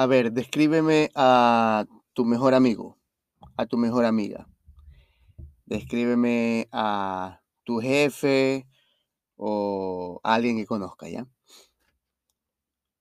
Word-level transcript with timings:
A 0.00 0.06
ver, 0.06 0.32
descríbeme 0.32 1.10
a 1.14 1.84
tu 2.14 2.24
mejor 2.24 2.54
amigo, 2.54 2.96
a 3.58 3.66
tu 3.66 3.76
mejor 3.76 4.06
amiga. 4.06 4.48
Descríbeme 5.66 6.68
a 6.72 7.42
tu 7.64 7.80
jefe 7.80 8.66
o 9.36 10.18
a 10.24 10.36
alguien 10.36 10.56
que 10.56 10.64
conozca, 10.64 11.06
¿ya? 11.10 11.26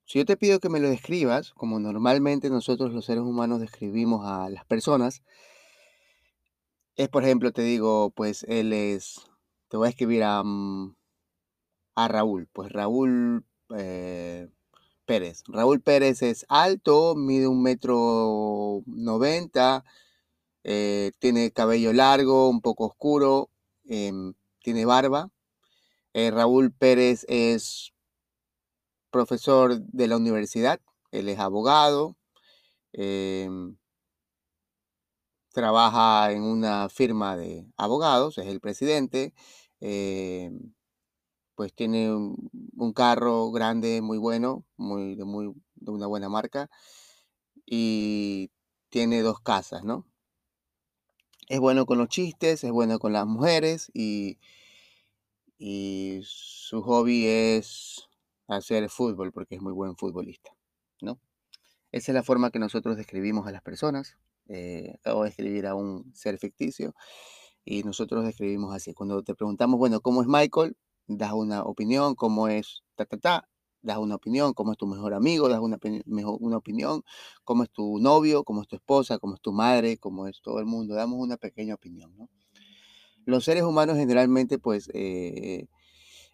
Si 0.03 0.19
yo 0.19 0.25
te 0.25 0.35
pido 0.35 0.59
que 0.59 0.67
me 0.67 0.81
lo 0.81 0.89
describas, 0.89 1.53
como 1.53 1.79
normalmente 1.79 2.49
nosotros 2.49 2.91
los 2.91 3.05
seres 3.05 3.23
humanos 3.23 3.61
describimos 3.61 4.25
a 4.25 4.49
las 4.49 4.65
personas, 4.65 5.23
es 6.97 7.07
por 7.07 7.23
ejemplo, 7.23 7.53
te 7.53 7.61
digo, 7.61 8.09
pues 8.09 8.43
él 8.49 8.73
es 8.73 9.21
te 9.69 9.77
voy 9.77 9.87
a 9.87 9.91
escribir 9.91 10.23
a, 10.25 10.43
mm, 10.43 10.97
Raúl. 11.95 12.49
Pues 12.51 12.73
Raúl 12.73 13.45
eh, 13.77 14.49
Pérez. 15.09 15.41
Raúl 15.47 15.81
Pérez 15.81 16.21
es 16.21 16.45
alto, 16.49 17.15
mide 17.15 17.47
un 17.47 17.63
metro 17.63 18.83
noventa, 18.85 19.83
eh, 20.63 21.13
tiene 21.17 21.51
cabello 21.51 21.93
largo, 21.93 22.47
un 22.47 22.61
poco 22.61 22.85
oscuro, 22.85 23.49
em, 23.85 24.35
tiene 24.61 24.85
barba. 24.85 25.31
Eh, 26.13 26.29
Raúl 26.29 26.71
Pérez 26.71 27.25
es 27.27 27.91
profesor 29.09 29.79
de 29.81 30.07
la 30.07 30.17
universidad, 30.17 30.79
él 31.11 31.27
es 31.29 31.39
abogado, 31.39 32.15
em, 32.93 33.77
trabaja 35.51 36.31
en 36.31 36.43
una 36.43 36.87
firma 36.89 37.35
de 37.35 37.65
abogados, 37.77 38.37
es 38.37 38.45
el 38.45 38.59
presidente, 38.59 39.33
eh, 39.81 40.51
pues 41.59 41.73
tiene 41.73 42.09
un, 42.09 42.93
carro 42.93 43.51
grande, 43.51 44.01
muy 44.01 44.17
bueno, 44.17 44.63
muy, 44.77 45.15
de, 45.15 45.25
muy, 45.25 45.53
de 45.75 45.91
una 45.91 46.07
buena 46.07 46.29
marca, 46.29 46.69
y 47.65 48.49
tiene 48.87 49.21
dos 49.21 49.41
casas, 49.41 49.83
¿no? 49.83 50.07
Es 51.49 51.59
bueno 51.59 51.85
con 51.85 51.97
los 51.97 52.07
chistes, 52.07 52.63
es 52.63 52.71
bueno 52.71 52.97
con 52.97 53.11
las 53.11 53.25
mujeres 53.25 53.91
y, 53.93 54.39
y 55.57 56.21
su 56.23 56.81
hobby 56.81 57.27
es 57.27 58.07
hacer 58.47 58.89
fútbol 58.89 59.33
porque 59.33 59.55
es 59.55 59.61
muy 59.61 59.73
buen 59.73 59.97
futbolista, 59.97 60.51
¿no? 61.01 61.19
Esa 61.91 62.13
es 62.13 62.15
la 62.15 62.23
forma 62.23 62.51
que 62.51 62.59
nosotros 62.59 62.95
describimos 62.95 63.45
a 63.47 63.51
las 63.51 63.63
personas. 63.63 64.15
Eh, 64.47 64.95
acabo 65.01 65.23
de 65.23 65.31
escribir 65.31 65.67
a 65.67 65.75
un 65.75 66.09
ser 66.15 66.37
ficticio 66.37 66.95
y 67.65 67.83
nosotros 67.83 68.23
describimos 68.23 68.73
así. 68.73 68.93
Cuando 68.93 69.21
te 69.23 69.35
preguntamos, 69.35 69.77
bueno, 69.77 69.99
¿cómo 69.99 70.21
es 70.21 70.27
Michael? 70.29 70.77
Das 71.11 71.33
una 71.33 71.63
opinión, 71.63 72.13
¿cómo 72.13 72.47
es 72.47 72.83
ta, 72.95 73.05
ta, 73.05 73.17
ta? 73.17 73.49
Das 73.81 73.97
una 73.97 74.15
opinión, 74.15 74.53
¿cómo 74.53 74.73
es 74.73 74.77
tu 74.77 74.85
mejor 74.85 75.15
amigo? 75.15 75.49
Das 75.49 75.59
una, 75.59 75.79
una 76.05 76.57
opinión, 76.57 77.03
¿cómo 77.43 77.63
es 77.63 77.71
tu 77.71 77.97
novio? 77.97 78.43
¿Cómo 78.43 78.61
es 78.61 78.67
tu 78.67 78.75
esposa? 78.75 79.17
¿Cómo 79.17 79.33
es 79.33 79.41
tu 79.41 79.51
madre? 79.51 79.97
¿Cómo 79.97 80.27
es 80.27 80.39
todo 80.41 80.59
el 80.59 80.67
mundo? 80.67 80.93
Damos 80.93 81.19
una 81.19 81.37
pequeña 81.37 81.73
opinión, 81.73 82.15
¿no? 82.15 82.29
Los 83.25 83.43
seres 83.43 83.63
humanos 83.63 83.97
generalmente, 83.97 84.59
pues, 84.59 84.91
eh, 84.93 85.67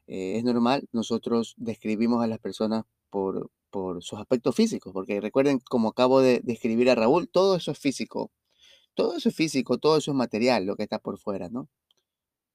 eh, 0.08 0.38
es 0.38 0.44
normal, 0.44 0.90
nosotros 0.92 1.56
describimos 1.58 2.22
a 2.22 2.28
las 2.28 2.40
personas 2.40 2.84
por, 3.10 3.50
por 3.70 4.04
sus 4.04 4.20
aspectos 4.20 4.56
físicos, 4.56 4.92
porque 4.92 5.22
recuerden, 5.22 5.60
como 5.70 5.90
acabo 5.90 6.20
de 6.20 6.42
describir 6.44 6.90
a 6.90 6.96
Raúl, 6.96 7.30
todo 7.30 7.56
eso 7.56 7.72
es 7.72 7.80
físico, 7.80 8.30
todo 8.94 9.16
eso 9.16 9.30
es 9.30 9.36
físico, 9.36 9.78
todo 9.78 9.98
eso 9.98 10.12
es 10.12 10.18
material, 10.18 10.66
lo 10.66 10.76
que 10.76 10.84
está 10.84 11.00
por 11.00 11.18
fuera, 11.18 11.50
¿no? 11.50 11.70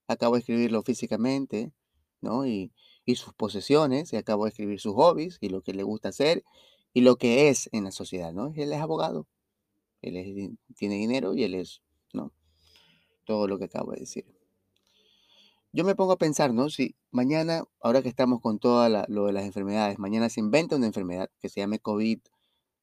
Acabo 0.08 0.34
de 0.34 0.40
escribirlo 0.40 0.82
físicamente, 0.82 1.72
¿no? 2.20 2.46
Y, 2.46 2.72
sus 3.16 3.34
posesiones, 3.34 4.12
y 4.12 4.16
acabo 4.16 4.44
de 4.44 4.50
escribir 4.50 4.78
sus 4.78 4.94
hobbies, 4.94 5.38
y 5.40 5.48
lo 5.48 5.62
que 5.62 5.74
le 5.74 5.82
gusta 5.82 6.10
hacer, 6.10 6.44
y 6.94 7.00
lo 7.00 7.16
que 7.16 7.48
es 7.48 7.68
en 7.72 7.82
la 7.82 7.90
sociedad, 7.90 8.32
¿no? 8.32 8.52
Él 8.54 8.72
es 8.72 8.80
abogado, 8.80 9.26
él 10.00 10.56
tiene 10.76 10.94
dinero 10.94 11.34
y 11.34 11.42
él 11.42 11.54
es, 11.54 11.82
¿no? 12.12 12.32
Todo 13.24 13.48
lo 13.48 13.58
que 13.58 13.64
acabo 13.64 13.90
de 13.90 14.00
decir. 14.00 14.26
Yo 15.72 15.84
me 15.84 15.96
pongo 15.96 16.12
a 16.12 16.18
pensar, 16.18 16.54
¿no? 16.54 16.70
Si 16.70 16.94
mañana, 17.10 17.64
ahora 17.80 18.02
que 18.02 18.08
estamos 18.08 18.40
con 18.40 18.60
todo 18.60 18.88
lo 19.08 19.26
de 19.26 19.32
las 19.32 19.44
enfermedades, 19.44 19.98
mañana 19.98 20.28
se 20.28 20.38
inventa 20.38 20.76
una 20.76 20.86
enfermedad 20.86 21.30
que 21.40 21.48
se 21.48 21.60
llame 21.60 21.80
COVID 21.80 22.20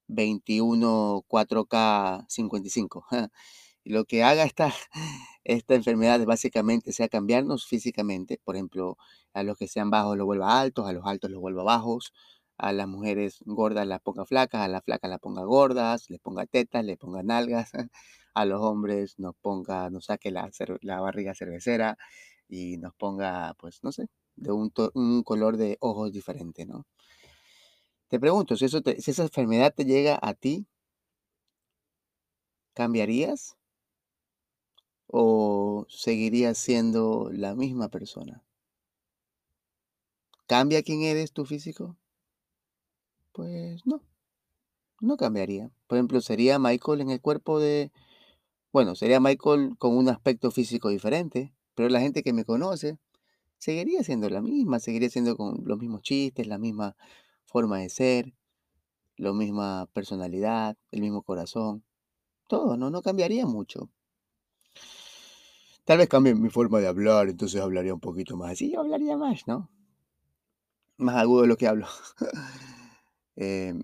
21 0.08 1.26
4K 1.28 2.26
55. 2.28 3.06
Y 3.84 3.92
lo 3.92 4.04
que 4.04 4.22
haga 4.22 4.44
esta, 4.44 4.74
esta 5.48 5.76
enfermedad 5.76 6.24
básicamente 6.26 6.92
sea 6.92 7.08
cambiarnos 7.10 7.66
físicamente. 7.68 8.40
Por 8.44 8.56
ejemplo, 8.56 8.98
a 9.34 9.44
los 9.44 9.58
que 9.58 9.68
sean 9.70 9.90
bajos 9.90 10.18
los 10.18 10.26
vuelva 10.26 10.60
altos, 10.60 10.88
a 10.88 10.92
los 10.94 11.06
altos 11.06 11.32
los 11.32 11.40
vuelva 11.40 11.64
bajos, 11.64 12.14
a 12.58 12.74
las 12.74 12.88
mujeres 12.88 13.40
gordas 13.46 13.88
las 13.88 14.02
ponga 14.02 14.26
flacas, 14.26 14.62
a 14.62 14.68
las 14.68 14.84
flacas 14.84 15.10
las 15.10 15.20
ponga 15.20 15.44
gordas, 15.46 16.10
les 16.10 16.20
ponga 16.20 16.46
tetas, 16.48 16.84
les 16.84 16.98
ponga 16.98 17.24
nalgas, 17.24 17.72
a 18.34 18.46
los 18.46 18.62
hombres 18.62 19.20
nos 19.20 19.36
ponga, 19.42 19.90
nos 19.90 20.06
saque 20.06 20.32
la, 20.32 20.52
la 20.82 21.00
barriga 21.00 21.34
cervecera 21.34 21.98
y 22.50 22.78
nos 22.78 22.94
ponga, 22.96 23.54
pues, 23.60 23.84
no 23.84 23.92
sé, 23.94 24.08
de 24.36 24.52
un, 24.52 24.72
un 24.96 25.24
color 25.24 25.58
de 25.58 25.78
ojos 25.80 26.12
diferente, 26.12 26.66
¿no? 26.66 26.86
Te 28.10 28.20
pregunto, 28.20 28.56
si, 28.58 28.66
eso 28.66 28.82
si 29.00 29.12
esa 29.12 29.24
enfermedad 29.24 29.74
te 29.76 29.86
llega 29.86 30.20
a 30.22 30.34
ti, 30.34 30.68
¿cambiarías? 32.74 33.58
¿O 35.08 35.86
seguirías 35.90 36.58
siendo 36.58 37.30
la 37.32 37.56
misma 37.56 37.90
persona? 37.90 38.44
¿Cambia 40.48 40.84
quién 40.84 41.02
eres 41.02 41.32
tu 41.32 41.46
físico? 41.46 41.98
Pues 43.34 43.86
no, 43.86 44.02
no 45.02 45.18
cambiaría. 45.18 45.72
Por 45.88 45.98
ejemplo, 45.98 46.22
sería 46.22 46.60
Michael 46.60 47.02
en 47.02 47.12
el 47.12 47.22
cuerpo 47.22 47.60
de... 47.60 47.92
Bueno, 48.72 48.96
sería 48.96 49.20
Michael 49.20 49.76
con 49.78 49.98
un 49.98 50.10
aspecto 50.10 50.52
físico 50.52 50.90
diferente, 50.90 51.54
pero 51.76 51.90
la 51.90 52.00
gente 52.00 52.24
que 52.24 52.34
me 52.34 52.46
conoce 52.46 52.98
seguiría 53.58 54.04
siendo 54.04 54.30
la 54.30 54.42
misma, 54.42 54.80
seguiría 54.80 55.10
siendo 55.10 55.36
con 55.36 55.64
los 55.66 55.80
mismos 55.80 56.02
chistes, 56.02 56.48
la 56.48 56.58
misma 56.58 56.96
forma 57.46 57.80
de 57.80 57.90
ser, 57.90 58.34
la 59.18 59.34
misma 59.34 59.88
personalidad, 59.94 60.78
el 60.92 61.02
mismo 61.02 61.24
corazón, 61.24 61.84
todo, 62.48 62.78
¿no? 62.78 62.90
No 62.90 63.02
cambiaría 63.02 63.46
mucho. 63.46 63.90
Tal 65.88 66.00
vez 66.00 66.10
cambie 66.10 66.36
mi 66.36 66.50
forma 66.50 66.82
de 66.82 66.88
hablar, 66.88 67.30
entonces 67.30 67.62
hablaría 67.62 67.94
un 67.94 68.02
poquito 68.02 68.36
más 68.36 68.52
así, 68.52 68.70
yo 68.70 68.82
hablaría 68.82 69.16
más, 69.16 69.48
¿no? 69.48 69.70
Más 70.98 71.16
agudo 71.16 71.44
de 71.44 71.48
lo 71.48 71.56
que 71.56 71.66
hablo. 71.66 71.88
Em, 73.40 73.80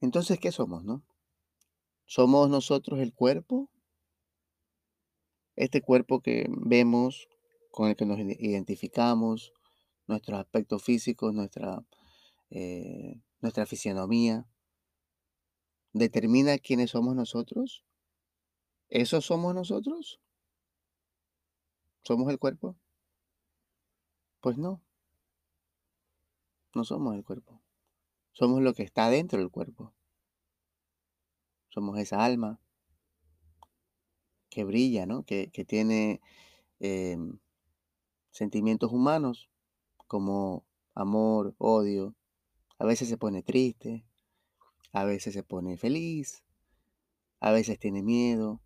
entonces, 0.00 0.38
¿qué 0.38 0.52
somos, 0.52 0.84
no? 0.84 1.04
¿Somos 2.04 2.50
nosotros 2.50 3.00
el 3.00 3.14
cuerpo? 3.14 3.70
Este 5.56 5.80
cuerpo 5.80 6.20
que 6.20 6.46
vemos, 6.50 7.28
con 7.70 7.88
el 7.88 7.96
que 7.96 8.04
nos 8.04 8.18
identificamos, 8.18 9.54
nuestros 10.06 10.38
aspectos 10.38 10.82
físicos, 10.82 11.32
nuestra 11.32 11.82
eh, 12.50 13.22
nuestra 13.40 13.64
fisionomía, 13.64 14.46
determina 15.94 16.58
quiénes 16.58 16.90
somos 16.90 17.14
nosotros? 17.14 17.84
¿Eso 18.90 19.22
somos 19.22 19.54
nosotros? 19.54 20.20
¿Somos 22.02 22.30
el 22.30 22.38
cuerpo? 22.38 22.76
Pues 24.40 24.56
no. 24.58 24.80
No 26.74 26.84
somos 26.84 27.14
el 27.14 27.24
cuerpo. 27.24 27.60
Somos 28.32 28.62
lo 28.62 28.74
que 28.74 28.82
está 28.82 29.10
dentro 29.10 29.38
del 29.38 29.50
cuerpo. 29.50 29.92
Somos 31.70 31.98
esa 31.98 32.24
alma 32.24 32.60
que 34.48 34.64
brilla, 34.64 35.06
¿no? 35.06 35.24
Que, 35.24 35.48
tiene 35.66 36.20
em, 36.80 37.38
sentimientos 38.30 38.92
humanos 38.92 39.48
como 40.06 40.64
amor, 40.94 41.54
odio, 41.58 42.14
a 42.78 42.84
veces 42.84 43.08
se 43.08 43.18
pone 43.18 43.42
triste, 43.42 44.04
a 44.92 45.04
veces 45.04 45.34
se 45.34 45.42
pone 45.42 45.76
feliz, 45.76 46.44
a 47.40 47.52
veces 47.52 47.78
tiene 47.78 48.02
miedo. 48.02 48.60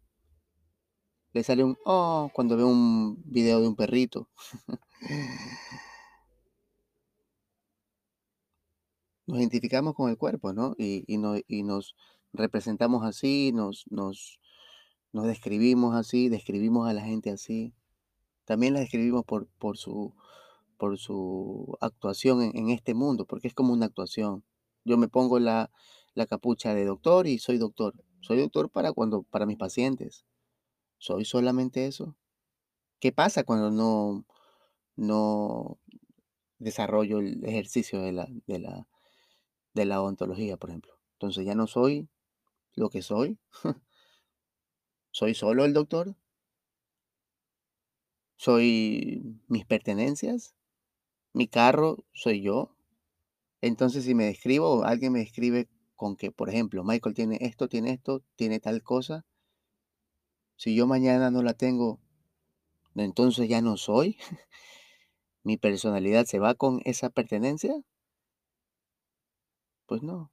Le 1.34 1.42
sale 1.42 1.62
un 1.64 1.76
oh 1.84 2.30
cuando 2.34 2.56
ve 2.56 2.64
un 2.64 3.22
video 3.26 3.60
de 3.60 3.68
un 3.68 3.76
perrito. 3.76 4.28
nos 9.26 9.38
identificamos 9.38 9.94
con 9.94 10.10
el 10.10 10.16
cuerpo, 10.18 10.52
¿no? 10.52 10.74
Y, 10.78 11.04
y, 11.12 11.18
no- 11.18 11.36
y 11.46 11.62
nos 11.62 11.94
representamos 12.32 13.04
así, 13.04 13.52
nos, 13.52 13.84
nos, 13.90 14.40
nos 15.12 15.26
describimos 15.26 15.94
así, 15.96 16.28
describimos 16.28 16.88
a 16.88 16.94
la 16.94 17.02
gente 17.02 17.30
así. 17.30 17.74
También 18.44 18.74
la 18.74 18.80
describimos 18.80 19.24
por, 19.24 19.48
por 19.58 19.78
su, 19.78 20.14
por 20.78 20.98
su 20.98 21.76
actuación 21.80 22.42
en, 22.42 22.56
en 22.56 22.70
este 22.70 22.94
mundo, 22.94 23.26
porque 23.26 23.48
es 23.48 23.54
como 23.54 23.72
una 23.74 23.86
actuación. 23.86 24.44
Yo 24.84 24.98
me 24.98 25.08
pongo 25.08 25.38
la, 25.40 25.70
la 26.14 26.26
capucha 26.26 26.74
de 26.74 26.84
doctor 26.86 27.26
y 27.26 27.38
soy 27.38 27.58
doctor. 27.58 27.94
Soy 28.20 28.38
doctor 28.40 28.70
para 28.70 28.92
cuando, 28.92 29.22
para 29.24 29.46
mis 29.46 29.58
pacientes. 29.58 30.24
¿Soy 31.02 31.24
solamente 31.24 31.86
eso? 31.86 32.16
¿Qué 33.00 33.10
pasa 33.10 33.42
cuando 33.42 33.72
no, 33.72 34.24
no 34.94 35.80
desarrollo 36.60 37.18
el 37.18 37.44
ejercicio 37.44 38.00
de 38.00 38.12
la, 38.12 38.28
de 38.46 38.60
la, 38.60 38.86
de 39.74 39.84
la 39.84 40.00
ontología, 40.00 40.56
por 40.58 40.70
ejemplo? 40.70 40.92
Entonces 41.14 41.44
ya 41.44 41.56
no 41.56 41.66
soy 41.66 42.08
lo 42.76 42.88
que 42.88 43.02
soy. 43.02 43.40
¿Soy 45.10 45.34
solo 45.34 45.64
el 45.64 45.72
doctor? 45.72 46.14
¿Soy 48.36 49.40
mis 49.48 49.66
pertenencias? 49.66 50.54
¿Mi 51.32 51.48
carro 51.48 52.04
soy 52.12 52.42
yo? 52.42 52.76
Entonces, 53.60 54.04
si 54.04 54.14
me 54.14 54.26
describo, 54.26 54.84
alguien 54.84 55.12
me 55.14 55.20
describe 55.20 55.68
con 55.96 56.16
que, 56.16 56.30
por 56.30 56.48
ejemplo, 56.48 56.84
Michael 56.84 57.16
tiene 57.16 57.38
esto, 57.40 57.68
tiene 57.68 57.90
esto, 57.90 58.22
tiene 58.36 58.60
tal 58.60 58.84
cosa. 58.84 59.26
Si 60.62 60.76
yo 60.76 60.86
mañana 60.86 61.32
no 61.32 61.42
la 61.42 61.54
tengo, 61.54 61.98
entonces 62.94 63.48
ya 63.48 63.60
no 63.60 63.76
soy. 63.76 64.16
¿Mi 65.42 65.56
personalidad 65.56 66.24
se 66.24 66.38
va 66.38 66.54
con 66.54 66.80
esa 66.84 67.10
pertenencia? 67.10 67.74
Pues 69.86 70.04
no, 70.04 70.30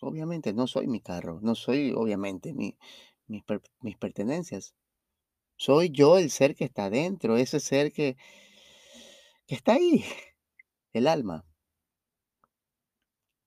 obviamente 0.00 0.52
no 0.52 0.68
soy 0.68 0.86
mi 0.86 1.00
carro, 1.00 1.40
no 1.42 1.56
soy 1.56 1.92
obviamente 1.96 2.54
mi, 2.54 2.78
mis, 3.26 3.42
mis 3.80 3.96
pertenencias. 3.96 4.72
Soy 5.56 5.90
yo 5.90 6.16
el 6.16 6.30
ser 6.30 6.54
que 6.54 6.64
está 6.64 6.88
dentro, 6.88 7.36
ese 7.36 7.58
ser 7.58 7.92
que, 7.92 8.16
que 9.48 9.56
está 9.56 9.72
ahí, 9.72 10.04
el 10.92 11.08
alma. 11.08 11.44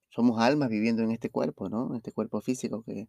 Somos 0.10 0.42
almas 0.42 0.68
viviendo 0.68 1.02
en 1.02 1.12
este 1.12 1.30
cuerpo, 1.30 1.70
¿no? 1.70 1.92
En 1.92 1.96
este 1.96 2.12
cuerpo 2.12 2.42
físico 2.42 2.84
que 2.84 3.08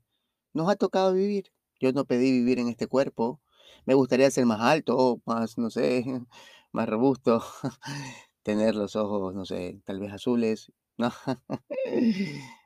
nos 0.53 0.71
ha 0.71 0.77
tocado 0.77 1.13
vivir. 1.13 1.51
Yo 1.81 1.93
no 1.93 2.05
pedí 2.05 2.33
vivir 2.33 2.59
en 2.59 2.69
este 2.69 2.87
cuerpo. 2.87 3.41
Me 3.87 3.95
gustaría 3.95 4.31
ser 4.31 4.47
más 4.47 4.61
alto, 4.61 5.21
más, 5.27 5.59
no 5.59 5.71
sé, 5.71 6.05
más 6.73 6.89
robusto, 6.89 7.43
tener 8.43 8.75
los 8.75 8.97
ojos, 8.97 9.35
no 9.35 9.45
sé, 9.45 9.81
tal 9.85 10.01
vez 10.01 10.13
azules, 10.13 10.73
¿no? 10.99 11.11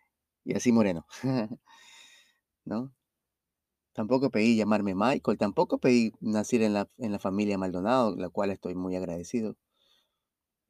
Y 0.44 0.54
así 0.54 0.72
moreno, 0.72 1.06
¿no? 2.64 2.92
Tampoco 3.92 4.30
pedí 4.30 4.56
llamarme 4.56 4.94
Michael, 4.96 5.38
tampoco 5.38 5.78
pedí 5.78 6.12
nacer 6.20 6.62
en 6.62 6.72
la, 6.74 6.88
en 6.98 7.12
la 7.12 7.20
familia 7.20 7.56
Maldonado, 7.58 8.16
la 8.16 8.28
cual 8.28 8.50
estoy 8.50 8.74
muy 8.74 8.96
agradecido, 8.96 9.56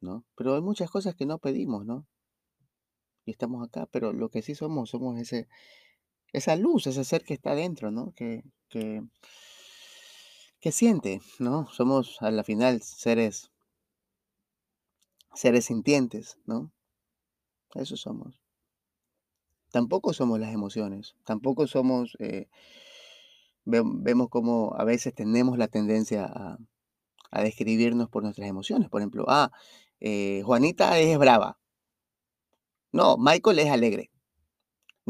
¿no? 0.01 0.25
Pero 0.35 0.53
hay 0.55 0.61
muchas 0.61 0.91
cosas 0.91 1.15
que 1.15 1.25
no 1.25 1.39
pedimos, 1.39 1.85
¿no? 1.85 2.05
Y 3.25 3.31
estamos 3.31 3.67
acá, 3.67 3.87
pero 3.91 4.13
lo 4.13 4.29
que 4.29 4.41
sí 4.43 4.53
somos, 4.55 4.89
somos 4.91 5.19
ese, 5.19 5.47
esa 6.33 6.55
luz, 6.55 6.87
ese 6.87 7.03
ser 7.05 7.23
que 7.23 7.33
está 7.33 7.55
dentro, 7.55 7.91
¿no? 7.91 8.13
Que, 8.15 8.43
que, 8.69 9.01
que 10.61 10.71
siente, 10.71 11.19
¿no? 11.39 11.67
Somos 11.67 12.21
a 12.21 12.31
la 12.31 12.45
final 12.45 12.81
seres, 12.81 13.51
seres 15.33 15.65
sintientes, 15.65 16.37
¿no? 16.45 16.71
Eso 17.75 17.97
somos. 17.97 18.39
Tampoco 19.71 20.13
somos 20.13 20.39
las 20.39 20.53
emociones, 20.53 21.15
tampoco 21.25 21.65
somos, 21.65 22.15
eh, 22.19 22.47
ve- 23.65 23.83
vemos 23.85 24.29
como 24.29 24.73
a 24.77 24.83
veces 24.83 25.13
tenemos 25.15 25.57
la 25.57 25.67
tendencia 25.67 26.25
a, 26.25 26.57
a 27.31 27.43
describirnos 27.43 28.09
por 28.09 28.23
nuestras 28.23 28.49
emociones. 28.49 28.89
Por 28.89 29.01
ejemplo, 29.01 29.25
ah, 29.29 29.51
eh, 30.01 30.43
Juanita 30.45 30.99
es 30.99 31.17
brava. 31.19 31.59
No, 32.93 33.17
Michael 33.17 33.59
es 33.59 33.69
alegre. 33.69 34.11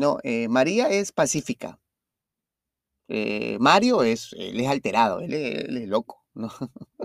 No, 0.02 0.18
eh, 0.24 0.48
María 0.50 0.90
es 0.90 1.12
pacífica. 1.14 1.80
Eh, 3.08 3.58
Mario 3.60 4.04
es, 4.04 4.34
él 4.38 4.60
es 4.60 4.68
alterado, 4.68 5.20
él 5.20 5.34
es, 5.34 5.88
loco. 5.88 6.24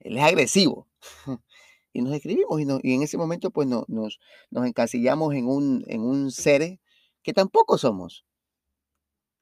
Él 0.00 0.16
es 0.16 0.22
agresivo. 0.24 0.88
Y 1.94 2.02
nos 2.02 2.12
describimos 2.12 2.60
y, 2.60 2.66
no- 2.66 2.78
y 2.82 2.94
en 2.94 3.02
ese 3.02 3.16
momento 3.18 3.50
pues 3.50 3.66
no- 3.66 3.84
nos, 3.88 4.20
nos 4.50 4.66
encasillamos 4.66 5.34
en 5.34 5.46
un, 5.48 5.84
en 5.88 6.02
un 6.02 6.30
ser 6.30 6.78
que 7.22 7.32
tampoco 7.32 7.78
somos. 7.78 8.24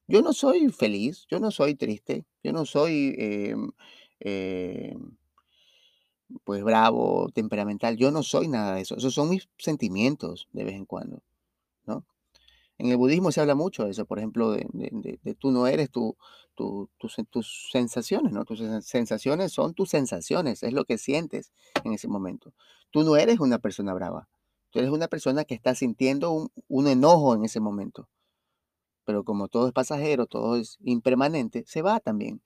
Yo 0.07 0.21
no 0.21 0.33
soy 0.33 0.69
feliz, 0.69 1.25
yo 1.29 1.39
no 1.39 1.51
soy 1.51 1.75
triste, 1.75 2.25
yo 2.43 2.51
no 2.53 2.65
soy 2.65 3.15
em, 3.17 3.71
pues 6.43 6.63
bravo, 6.63 7.29
temperamental, 7.33 7.95
yo 7.97 8.09
no 8.11 8.23
soy 8.23 8.47
nada 8.47 8.75
de 8.75 8.81
eso. 8.81 8.95
Esos 8.97 9.13
son 9.13 9.29
mis 9.29 9.49
sentimientos 9.57 10.47
de 10.51 10.63
vez 10.63 10.75
en 10.75 10.85
cuando. 10.85 11.21
En 12.79 12.89
el 12.91 12.97
budismo 12.97 13.31
se 13.31 13.41
habla 13.41 13.55
mucho 13.55 13.85
de 13.85 13.91
eso, 13.91 14.05
por 14.05 14.19
ejemplo, 14.19 14.51
de, 14.51 15.35
tú 15.39 15.51
no 15.51 15.65
eres 15.67 15.89
tu, 15.89 16.15
tu- 16.55 16.89
tus 16.97 17.15
tus 17.31 17.69
sensaciones, 17.71 18.31
¿no? 18.33 18.45
Tus 18.45 18.61
sen- 18.61 18.81
sensaciones 18.81 19.51
son 19.51 19.73
tus 19.73 19.89
sensaciones, 19.89 20.61
es 20.63 20.73
lo 20.73 20.85
que 20.85 20.97
sientes 20.99 21.51
en 21.83 21.93
ese 21.93 22.07
momento. 22.07 22.53
Tú 22.91 23.03
no 23.03 23.15
eres 23.17 23.39
una 23.39 23.57
persona 23.59 23.93
brava, 23.93 24.27
tú 24.69 24.79
eres 24.79 24.91
una 24.91 25.07
persona 25.07 25.43
que 25.43 25.55
está 25.55 25.73
sintiendo 25.75 26.31
un, 26.31 26.49
un 26.67 26.87
enojo 26.87 27.33
en 27.35 27.45
ese 27.45 27.59
momento, 27.59 28.09
pero 29.05 29.23
como 29.23 29.47
todo 29.47 29.67
es 29.67 29.73
pasajero, 29.73 30.27
todo 30.27 30.55
es 30.57 30.77
impermanente, 30.81 31.63
se 31.65 31.81
va 31.81 31.99
también. 31.99 32.41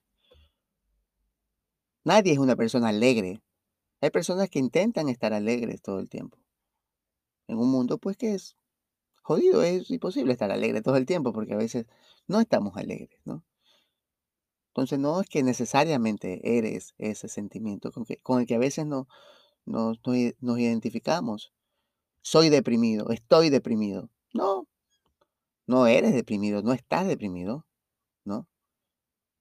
Nadie 2.04 2.32
es 2.32 2.38
una 2.38 2.54
persona 2.54 2.90
alegre. 2.90 3.42
Hay 4.00 4.10
personas 4.10 4.50
que 4.50 4.58
intentan 4.60 5.08
estar 5.08 5.32
alegres 5.32 5.82
todo 5.82 6.00
el 6.00 6.08
tiempo. 6.08 6.38
En 7.46 7.56
un 7.58 7.70
mundo, 7.70 7.98
pues, 7.98 8.16
que 8.16 8.34
es 8.34 8.56
es 9.62 9.90
imposible 9.90 10.32
estar 10.32 10.50
alegre 10.50 10.82
todo 10.82 10.96
el 10.96 11.06
tiempo 11.06 11.32
porque 11.32 11.54
a 11.54 11.56
veces 11.58 11.86
no 12.28 12.40
estamos 12.40 12.76
alegres, 12.76 13.20
¿no? 13.24 13.44
Entonces, 14.70 14.98
no 14.98 15.20
es 15.20 15.28
que 15.28 15.42
necesariamente 15.42 16.56
eres 16.58 16.94
ese 16.98 17.28
sentimiento 17.28 17.92
con, 17.92 18.04
que, 18.04 18.16
con 18.18 18.40
el 18.40 18.46
que 18.46 18.54
a 18.54 18.58
veces 18.58 18.86
no, 18.86 19.06
i- 20.16 20.34
nos 20.40 20.58
identificamos. 20.58 21.52
Soy 22.22 22.50
deprimido, 22.50 23.10
estoy 23.10 23.50
deprimido. 23.50 24.10
No, 24.34 24.66
no 25.66 25.86
eres 25.86 26.14
deprimido, 26.14 26.62
no 26.62 26.72
estás 26.72 27.06
deprimido, 27.06 27.66
¿no? 28.24 28.48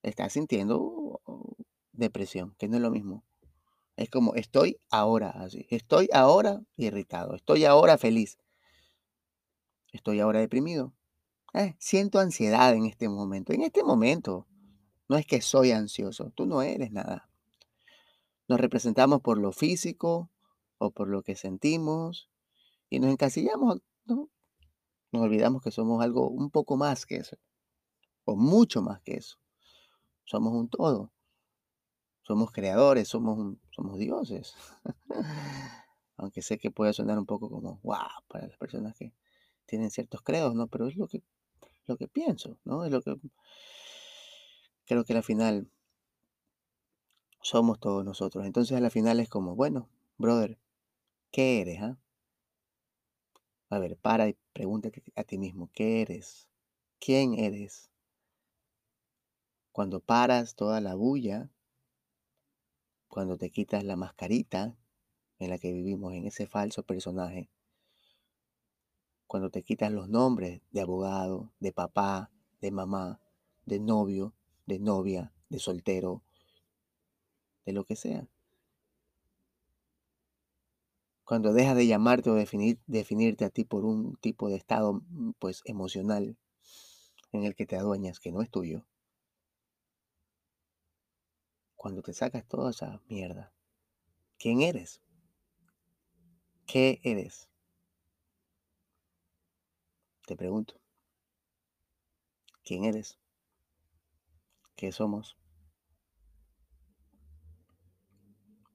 Estás 0.03 0.33
sintiendo 0.33 1.21
depresión, 1.93 2.55
que 2.57 2.67
no 2.67 2.77
es 2.77 2.81
lo 2.81 2.91
mismo. 2.91 3.24
Es 3.98 4.10
como 4.10 4.36
estoy 4.36 4.77
ahora 4.91 5.29
así, 5.31 5.67
estoy 5.69 6.10
ahora 6.13 6.62
irritado, 6.77 7.36
estoy 7.36 7.65
ahora 7.65 7.98
feliz, 7.98 8.38
estoy 9.91 10.19
ahora 10.19 10.39
deprimido. 10.39 10.93
Eh, 11.53 11.75
siento 11.79 12.19
ansiedad 12.19 12.74
en 12.74 12.86
este 12.86 13.10
momento. 13.10 13.53
En 13.53 13.62
este 13.62 13.83
momento, 13.83 14.48
no 15.10 15.17
es 15.17 15.25
que 15.25 15.41
soy 15.41 15.71
ansioso, 15.71 16.31
tú 16.31 16.45
no 16.45 16.62
eres 16.62 16.91
nada. 16.91 17.29
Nos 18.48 18.60
representamos 18.60 19.21
por 19.21 19.38
lo 19.38 19.51
físico 19.51 20.29
o 20.77 20.91
por 20.91 21.07
lo 21.07 21.24
que 21.24 21.36
sentimos 21.36 22.29
y 22.89 23.00
nos 23.00 23.12
encasillamos, 23.12 23.81
¿no? 24.05 24.29
Nos 25.12 25.24
olvidamos 25.24 25.62
que 25.62 25.71
somos 25.71 26.01
algo 26.03 26.29
un 26.29 26.50
poco 26.50 26.77
más 26.77 27.05
que 27.05 27.17
eso, 27.17 27.38
o 28.24 28.36
mucho 28.36 28.81
más 28.81 29.01
que 29.01 29.15
eso. 29.15 29.38
Somos 30.24 30.53
un 30.53 30.69
todo, 30.69 31.12
somos 32.21 32.51
creadores, 32.51 33.10
somos, 33.10 33.57
somos 33.71 33.98
dioses. 33.98 34.55
Aunque 36.17 36.41
sé 36.41 36.57
que 36.57 36.71
puede 36.71 36.93
sonar 36.93 37.19
un 37.19 37.25
poco 37.25 37.50
como, 37.50 37.79
wow, 37.83 38.07
para 38.27 38.48
las 38.48 38.57
personas 38.57 38.95
que 38.95 39.13
tienen 39.71 39.89
ciertos 39.89 40.21
credos, 40.21 40.53
¿no? 40.53 40.67
Pero 40.67 40.87
es 40.89 40.97
lo 40.97 41.07
que, 41.07 41.23
lo 41.87 41.95
que 41.95 42.09
pienso, 42.09 42.57
¿no? 42.65 42.83
Es 42.83 42.91
lo 42.91 43.01
que 43.01 43.15
creo 44.85 45.05
que 45.05 45.13
al 45.13 45.23
final 45.23 45.71
somos 47.41 47.79
todos 47.79 48.03
nosotros. 48.03 48.45
Entonces 48.45 48.75
a 48.75 48.81
la 48.81 48.89
final 48.89 49.21
es 49.21 49.29
como, 49.29 49.55
bueno, 49.55 49.87
brother, 50.17 50.59
¿qué 51.31 51.61
eres? 51.61 51.81
ah? 51.81 51.97
A 53.69 53.79
ver, 53.79 53.95
para 53.95 54.27
y 54.27 54.35
pregúntate 54.51 55.01
a 55.15 55.23
ti 55.23 55.37
mismo, 55.37 55.69
¿qué 55.73 56.01
eres? 56.01 56.49
¿Quién 56.99 57.39
eres? 57.39 57.89
Cuando 59.71 60.01
paras 60.01 60.55
toda 60.55 60.81
la 60.81 60.95
bulla, 60.95 61.49
cuando 63.07 63.37
te 63.37 63.49
quitas 63.49 63.85
la 63.85 63.95
mascarita 63.95 64.75
en 65.39 65.49
la 65.49 65.57
que 65.57 65.71
vivimos 65.71 66.13
en 66.13 66.27
ese 66.27 66.45
falso 66.45 66.83
personaje, 66.83 67.49
cuando 69.31 69.50
te 69.50 69.63
quitas 69.63 69.93
los 69.93 70.09
nombres 70.09 70.61
de 70.71 70.81
abogado, 70.81 71.53
de 71.61 71.71
papá, 71.71 72.29
de 72.59 72.69
mamá, 72.69 73.21
de 73.65 73.79
novio, 73.79 74.33
de 74.65 74.77
novia, 74.77 75.31
de 75.47 75.57
soltero, 75.57 76.21
de 77.65 77.71
lo 77.71 77.85
que 77.85 77.95
sea. 77.95 78.27
Cuando 81.23 81.53
dejas 81.53 81.77
de 81.77 81.88
llamarte 81.88 82.29
o 82.29 82.33
definir, 82.33 82.77
definirte 82.88 83.45
a 83.45 83.50
ti 83.50 83.63
por 83.63 83.85
un 83.85 84.17
tipo 84.17 84.50
de 84.50 84.57
estado, 84.57 85.01
mm, 85.07 85.31
pues, 85.39 85.61
emocional 85.63 86.35
en 87.31 87.45
el 87.45 87.55
que 87.55 87.65
te 87.65 87.77
adueñas, 87.77 88.19
que 88.19 88.33
no 88.33 88.41
es 88.41 88.50
tuyo. 88.50 88.85
Cuando 91.77 92.01
te 92.01 92.11
sacas 92.11 92.45
toda 92.45 92.71
esa 92.71 93.01
mierda, 93.07 93.53
¿quién 94.38 94.61
eres? 94.61 95.01
¿Qué 96.65 97.00
eres? 97.03 97.50
Te 100.31 100.38
pregunto. 100.38 100.75
¿Quién 102.63 102.85
eres? 102.85 103.19
¿Qué 104.77 104.93
somos? 104.93 105.38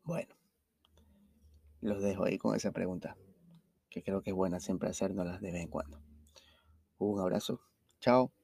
Bueno, 0.04 0.34
los 1.80 2.02
dejo 2.02 2.24
ahí 2.24 2.36
con 2.36 2.54
esa 2.54 2.72
pregunta, 2.72 3.16
que 3.88 4.02
creo 4.02 4.20
que 4.20 4.32
es 4.32 4.36
buena 4.36 4.60
siempre 4.60 4.90
hacérnoslas 4.90 5.40
de 5.40 5.50
vez 5.50 5.62
en 5.62 5.70
cuando. 5.70 6.02
Un 6.98 7.20
abrazo. 7.20 7.62
Chao. 8.00 8.36